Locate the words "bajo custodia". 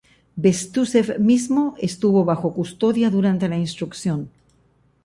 2.31-3.07